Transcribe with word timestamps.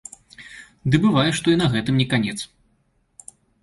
Ды 0.95 1.01
бывае, 1.05 1.27
што 1.41 1.47
і 1.55 1.61
на 1.61 1.71
гэтым 1.77 1.95
не 2.03 2.07
канец. 2.17 2.39